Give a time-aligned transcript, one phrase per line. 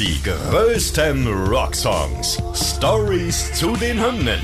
[0.00, 2.42] Die größten Rocksongs.
[2.52, 4.40] Stories zu den Hymnen.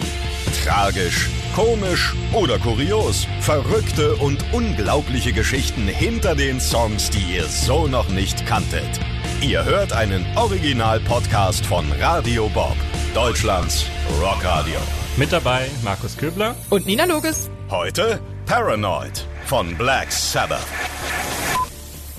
[0.63, 3.27] Tragisch, komisch oder kurios.
[3.41, 9.01] Verrückte und unglaubliche Geschichten hinter den Songs, die ihr so noch nicht kanntet.
[9.41, 12.77] Ihr hört einen Original-Podcast von Radio Bob,
[13.13, 13.87] Deutschlands
[14.21, 14.79] Rockradio.
[15.17, 17.51] Mit dabei Markus Köbler und Nina Loges.
[17.71, 20.65] Heute Paranoid von Black Sabbath.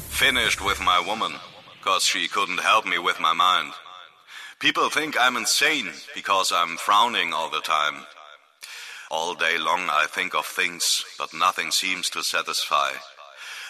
[0.10, 1.32] Finished with my woman.
[1.82, 3.74] Cause she couldn't help me with my mind.
[4.60, 8.06] People think I'm insane because I'm frowning all the time.
[9.10, 12.92] All day long I think of things, but nothing seems to satisfy.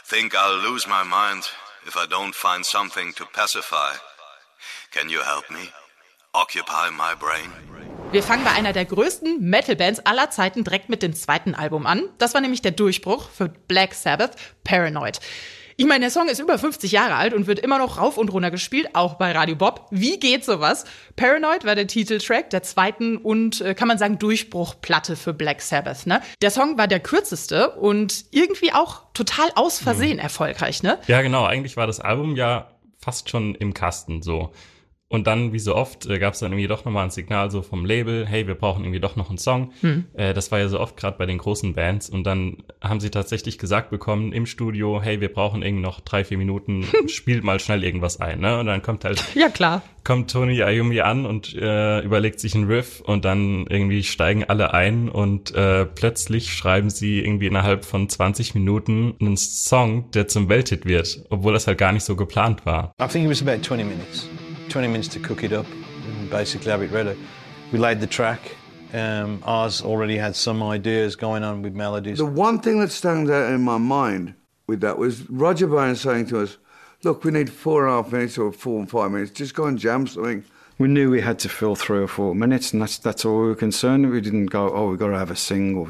[0.05, 1.43] Think I'll lose my mind
[1.87, 3.93] if I don't find something to pacify.
[4.91, 5.71] Can you help me?
[6.33, 7.51] Occupy my brain.
[8.11, 12.09] Wir fangen bei einer der größten Metal-Bands aller Zeiten direkt mit dem zweiten Album an.
[12.17, 14.35] Das war nämlich der Durchbruch für Black Sabbath,
[14.65, 15.21] Paranoid.
[15.81, 18.31] Ich meine, der Song ist über 50 Jahre alt und wird immer noch rauf und
[18.31, 19.87] runter gespielt, auch bei Radio Bob.
[19.89, 20.85] Wie geht sowas?
[21.15, 26.05] Paranoid war der Titeltrack der zweiten und, äh, kann man sagen, Durchbruchplatte für Black Sabbath.
[26.05, 26.21] Ne?
[26.43, 30.19] Der Song war der kürzeste und irgendwie auch total aus Versehen mhm.
[30.19, 30.83] erfolgreich.
[30.83, 30.99] Ne?
[31.07, 31.45] Ja, genau.
[31.45, 34.53] Eigentlich war das Album ja fast schon im Kasten so.
[35.11, 37.61] Und dann, wie so oft, äh, gab es dann irgendwie doch nochmal ein Signal so
[37.61, 39.73] vom Label, hey, wir brauchen irgendwie doch noch einen Song.
[39.81, 40.05] Hm.
[40.13, 42.09] Äh, das war ja so oft gerade bei den großen Bands.
[42.09, 46.23] Und dann haben sie tatsächlich gesagt bekommen im Studio, hey, wir brauchen irgendwie noch drei,
[46.23, 48.39] vier Minuten, spielt mal schnell irgendwas ein.
[48.39, 48.57] Ne?
[48.57, 52.67] Und dann kommt halt, ja klar, kommt Tony Ayumi an und äh, überlegt sich einen
[52.67, 58.07] Riff und dann irgendwie steigen alle ein und äh, plötzlich schreiben sie irgendwie innerhalb von
[58.07, 62.65] 20 Minuten einen Song, der zum Welthit wird, obwohl das halt gar nicht so geplant
[62.65, 62.93] war.
[63.01, 64.29] I think it was about 20 minutes.
[64.71, 65.65] 20 minutes to cook it up
[66.05, 67.19] and basically have it ready.
[67.73, 68.55] We laid the track.
[68.93, 72.19] Um, ours already had some ideas going on with melodies.
[72.19, 74.33] The one thing that stands out in my mind
[74.67, 76.57] with that was Roger Byrne saying to us,
[77.03, 79.31] look, we need four and a half minutes or four and five minutes.
[79.31, 80.45] Just go and jam something.
[80.81, 83.49] We knew we had to fill three or four minutes, and that's that's all we
[83.49, 84.11] were concerned.
[84.11, 85.87] We didn't go, oh, we've got to have a single.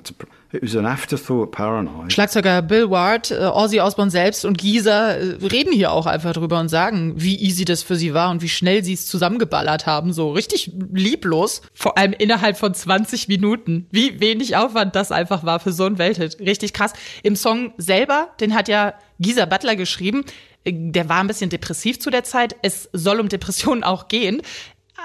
[0.52, 2.12] It was an afterthought paranoid.
[2.12, 6.60] Schlagzeuger Bill Ward, äh, Ozzy Osbourne selbst und Gieser äh, reden hier auch einfach drüber
[6.60, 10.12] und sagen, wie easy das für sie war und wie schnell sie es zusammengeballert haben.
[10.12, 11.62] So richtig lieblos.
[11.74, 13.88] Vor allem innerhalb von 20 Minuten.
[13.92, 16.38] Wie wenig Aufwand das einfach war für so ein Welthit.
[16.42, 16.92] Richtig krass.
[17.24, 20.26] Im Song selber, den hat ja Gieser Butler geschrieben.
[20.66, 22.56] Äh, der war ein bisschen depressiv zu der Zeit.
[22.62, 24.42] Es soll um Depressionen auch gehen.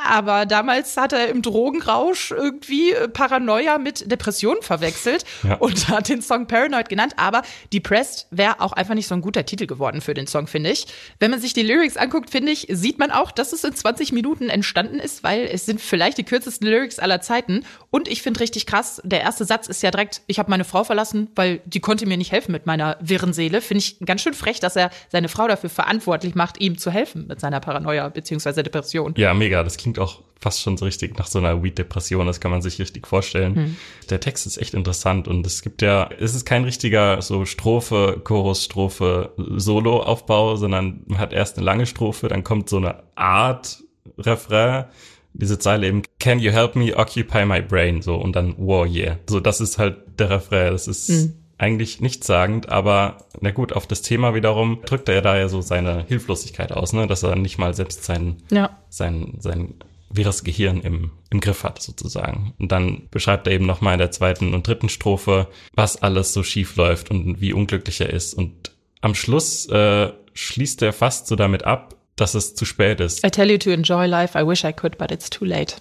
[0.05, 5.55] Aber damals hat er im Drogenrausch irgendwie äh, Paranoia mit Depression verwechselt ja.
[5.57, 7.15] und hat den Song Paranoid genannt.
[7.17, 7.43] Aber
[7.73, 10.87] Depressed wäre auch einfach nicht so ein guter Titel geworden für den Song, finde ich.
[11.19, 14.13] Wenn man sich die Lyrics anguckt, finde ich, sieht man auch, dass es in 20
[14.13, 17.65] Minuten entstanden ist, weil es sind vielleicht die kürzesten Lyrics aller Zeiten.
[17.91, 20.85] Und ich finde richtig krass, der erste Satz ist ja direkt, ich habe meine Frau
[20.85, 23.61] verlassen, weil die konnte mir nicht helfen mit meiner wirren Seele.
[23.61, 27.27] Finde ich ganz schön frech, dass er seine Frau dafür verantwortlich macht, ihm zu helfen
[27.27, 28.63] mit seiner Paranoia bzw.
[28.63, 29.15] Depression.
[29.17, 29.63] Ja, mega.
[29.63, 32.79] Das klingt auch fast schon so richtig nach so einer Weed-Depression, das kann man sich
[32.79, 33.55] richtig vorstellen.
[33.55, 33.77] Hm.
[34.11, 38.21] Der Text ist echt interessant und es gibt ja, es ist kein richtiger so Strophe,
[38.23, 43.83] Chorus, Strophe, Solo-Aufbau, sondern man hat erst eine lange Strophe, dann kommt so eine Art
[44.19, 44.85] Refrain,
[45.33, 49.19] diese Zeile eben, can you help me occupy my brain, so, und dann, wow, yeah.
[49.29, 53.87] So, das ist halt der Refrain, das ist, hm eigentlich nichtssagend, aber na gut, auf
[53.87, 57.59] das Thema wiederum drückt er da ja so seine Hilflosigkeit aus, ne, dass er nicht
[57.59, 58.79] mal selbst sein, ja.
[58.91, 59.75] sein, sein
[60.11, 62.55] wirres Gehirn im, im Griff hat, sozusagen.
[62.59, 66.43] Und dann beschreibt er eben nochmal in der zweiten und dritten Strophe, was alles so
[66.43, 68.35] schief läuft und wie unglücklich er ist.
[68.35, 73.25] Und am Schluss äh, schließt er fast so damit ab, dass es zu spät ist.
[73.25, 75.77] I tell you to enjoy life, I wish I could, but it's too late.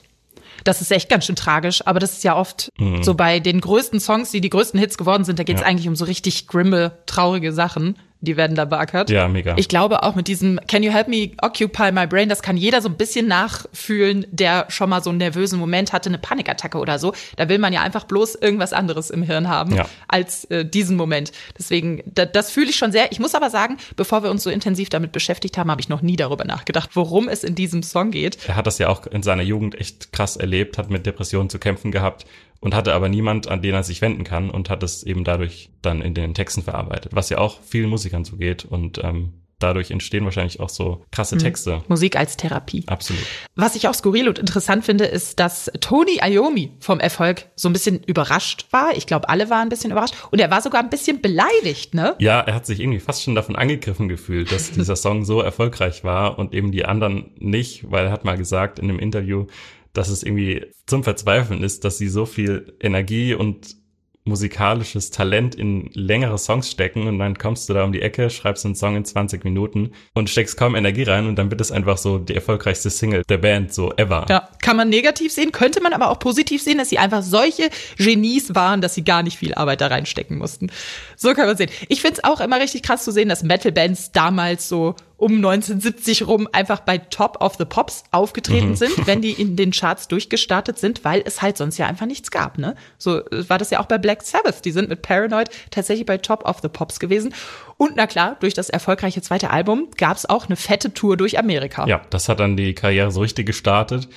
[0.65, 3.03] Das ist echt ganz schön tragisch, aber das ist ja oft mhm.
[3.03, 5.67] so bei den größten Songs, die die größten Hits geworden sind, da geht es ja.
[5.67, 9.09] eigentlich um so richtig grimme, traurige Sachen die werden da beackert.
[9.09, 9.55] Ja, mega.
[9.57, 12.81] Ich glaube auch mit diesem Can you help me occupy my brain, das kann jeder
[12.81, 16.99] so ein bisschen nachfühlen, der schon mal so einen nervösen Moment hatte, eine Panikattacke oder
[16.99, 17.13] so.
[17.37, 19.85] Da will man ja einfach bloß irgendwas anderes im Hirn haben ja.
[20.07, 21.31] als äh, diesen Moment.
[21.57, 23.11] Deswegen, da, das fühle ich schon sehr.
[23.11, 26.01] Ich muss aber sagen, bevor wir uns so intensiv damit beschäftigt haben, habe ich noch
[26.01, 28.37] nie darüber nachgedacht, worum es in diesem Song geht.
[28.47, 31.59] Er hat das ja auch in seiner Jugend echt krass erlebt, hat mit Depressionen zu
[31.59, 32.25] kämpfen gehabt
[32.59, 35.69] und hatte aber niemand, an den er sich wenden kann und hat es eben dadurch
[35.81, 39.91] dann in den Texten verarbeitet, was ja auch vielen Musikern so geht und ähm, dadurch
[39.91, 41.39] entstehen wahrscheinlich auch so krasse mhm.
[41.39, 41.83] Texte.
[41.87, 42.83] Musik als Therapie.
[42.87, 43.23] Absolut.
[43.55, 47.73] Was ich auch skurril und interessant finde, ist, dass Tony Iommi vom Erfolg so ein
[47.73, 48.95] bisschen überrascht war.
[48.95, 50.15] Ich glaube, alle waren ein bisschen überrascht.
[50.31, 52.15] Und er war sogar ein bisschen beleidigt, ne?
[52.19, 56.03] Ja, er hat sich irgendwie fast schon davon angegriffen gefühlt, dass dieser Song so erfolgreich
[56.03, 59.45] war und eben die anderen nicht, weil er hat mal gesagt in einem Interview,
[59.97, 63.75] dass es irgendwie zum Verzweifeln ist, dass sie so viel Energie und
[64.27, 68.65] musikalisches Talent in längere Songs stecken und dann kommst du da um die Ecke, schreibst
[68.65, 71.99] einen Song in 20 Minuten und steckst kaum Energie rein und dann wird es einfach
[71.99, 74.25] so die erfolgreichste Single der Band so ever.
[74.27, 77.69] Ja, kann man negativ sehen, könnte man aber auch positiv sehen, dass sie einfach solche
[77.97, 80.71] Genies waren, dass sie gar nicht viel Arbeit da reinstecken mussten.
[81.15, 81.69] So kann man sehen.
[81.87, 86.47] Ich find's auch immer richtig krass zu sehen, dass Metal-Bands damals so um 1970 rum
[86.51, 88.75] einfach bei Top of the Pops aufgetreten mhm.
[88.75, 92.31] sind, wenn die in den Charts durchgestartet sind, weil es halt sonst ja einfach nichts
[92.31, 92.75] gab, ne?
[92.97, 94.65] So war das ja auch bei Black Sabbath.
[94.65, 97.33] Die sind mit Paranoid tatsächlich bei Top of the Pops gewesen.
[97.77, 101.87] Und na klar, durch das erfolgreiche zweite Album gab's auch eine fette Tour durch Amerika.
[101.87, 104.07] Ja, das hat dann die Karriere so richtig gestartet.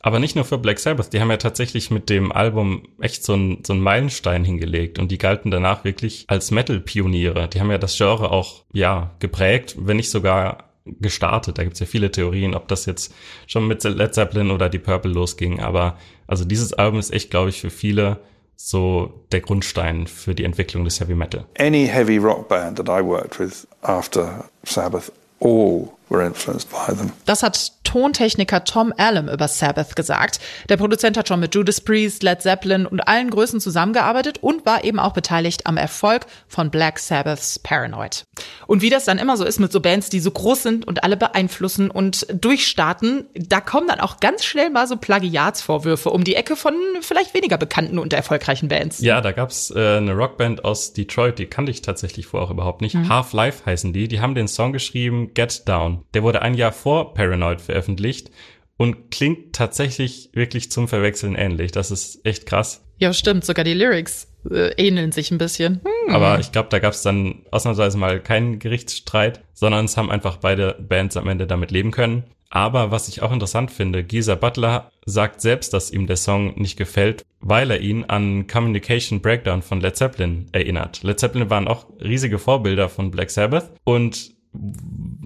[0.00, 3.34] Aber nicht nur für Black Sabbath, die haben ja tatsächlich mit dem Album echt so
[3.34, 7.48] einen so Meilenstein hingelegt und die galten danach wirklich als Metal-Pioniere.
[7.48, 11.58] Die haben ja das Genre auch, ja, geprägt, wenn nicht sogar gestartet.
[11.58, 13.14] Da gibt's ja viele Theorien, ob das jetzt
[13.46, 15.60] schon mit Led Zeppelin oder die Purple losging.
[15.60, 18.18] Aber also dieses Album ist echt, glaube ich, für viele
[18.56, 21.44] so der Grundstein für die Entwicklung des Heavy Metal.
[21.58, 27.12] Any heavy rock band that I worked with after Sabbath all were influenced by them.
[27.24, 30.38] Das hat Tontechniker Tom Allen über Sabbath gesagt.
[30.68, 34.84] Der Produzent hat schon mit Judas Priest, Led Zeppelin und allen Größen zusammengearbeitet und war
[34.84, 38.24] eben auch beteiligt am Erfolg von Black Sabbaths Paranoid.
[38.68, 41.02] Und wie das dann immer so ist mit so Bands, die so groß sind und
[41.02, 46.36] alle beeinflussen und durchstarten, da kommen dann auch ganz schnell mal so Plagiatsvorwürfe um die
[46.36, 49.00] Ecke von vielleicht weniger bekannten und erfolgreichen Bands.
[49.00, 52.82] Ja, da gab's äh, eine Rockband aus Detroit, die kannte ich tatsächlich vorher auch überhaupt
[52.82, 52.94] nicht.
[52.94, 53.08] Mhm.
[53.08, 54.06] Half-Life heißen die.
[54.06, 55.99] Die haben den Song geschrieben Get Down.
[56.14, 58.30] Der wurde ein Jahr vor Paranoid veröffentlicht
[58.76, 61.72] und klingt tatsächlich wirklich zum Verwechseln ähnlich.
[61.72, 62.82] Das ist echt krass.
[62.98, 63.44] Ja, stimmt.
[63.44, 65.80] Sogar die Lyrics äh, ähneln sich ein bisschen.
[65.84, 66.14] Hm.
[66.14, 70.36] Aber ich glaube, da gab es dann ausnahmsweise mal keinen Gerichtsstreit, sondern es haben einfach
[70.38, 72.24] beide Bands am Ende damit leben können.
[72.50, 76.76] Aber was ich auch interessant finde, Geezer Butler sagt selbst, dass ihm der Song nicht
[76.76, 81.02] gefällt, weil er ihn an Communication Breakdown von Led Zeppelin erinnert.
[81.04, 84.32] Led Zeppelin waren auch riesige Vorbilder von Black Sabbath und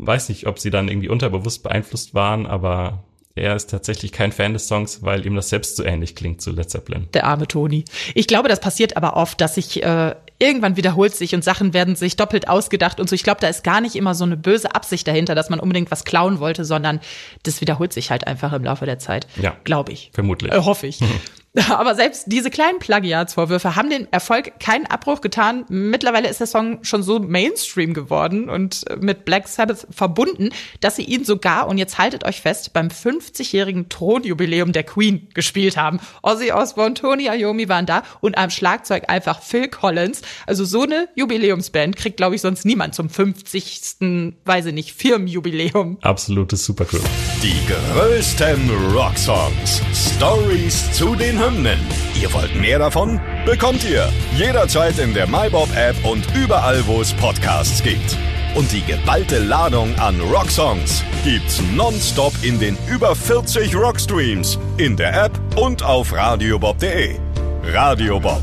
[0.06, 3.04] weiß nicht, ob sie dann irgendwie unterbewusst beeinflusst waren, aber
[3.36, 6.52] er ist tatsächlich kein Fan des Songs, weil ihm das selbst so ähnlich klingt zu
[6.52, 7.08] Led Zeppelin.
[7.14, 7.84] Der arme Toni.
[8.14, 11.96] Ich glaube, das passiert aber oft, dass sich äh, irgendwann wiederholt sich und Sachen werden
[11.96, 13.14] sich doppelt ausgedacht und so.
[13.14, 15.90] Ich glaube, da ist gar nicht immer so eine böse Absicht dahinter, dass man unbedingt
[15.90, 17.00] was klauen wollte, sondern
[17.42, 19.26] das wiederholt sich halt einfach im Laufe der Zeit.
[19.40, 19.56] Ja.
[19.64, 20.10] Glaube ich.
[20.12, 20.52] Vermutlich.
[20.52, 21.00] Äh, hoffe ich.
[21.70, 25.64] Aber selbst diese kleinen Plagiatsvorwürfe haben den Erfolg keinen Abbruch getan.
[25.68, 31.04] Mittlerweile ist der Song schon so Mainstream geworden und mit Black Sabbath verbunden, dass sie
[31.04, 36.00] ihn sogar, und jetzt haltet euch fest, beim 50-jährigen Thronjubiläum der Queen gespielt haben.
[36.22, 40.22] Ozzy Osbourne, Tony Iommi waren da und am Schlagzeug einfach Phil Collins.
[40.46, 44.34] Also so eine Jubiläumsband kriegt, glaube ich, sonst niemand zum 50.
[44.44, 45.98] weiß ich nicht, Firmenjubiläum.
[46.00, 47.08] Absolutes Supergroup.
[47.42, 49.82] Die größten Rocksongs.
[50.16, 51.78] Stories zu den Hymnen.
[52.20, 53.20] Ihr wollt mehr davon?
[53.44, 58.16] Bekommt ihr jederzeit in der MyBob-App und überall, wo es Podcasts gibt.
[58.54, 65.24] Und die geballte Ladung an Rocksongs gibt's nonstop in den über 40 Rockstreams, in der
[65.24, 67.16] App und auf radiobob.de.
[67.64, 68.42] Radio Bob.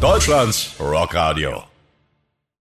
[0.00, 1.69] Deutschlands Rockradio.